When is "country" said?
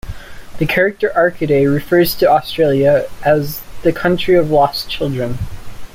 3.93-4.33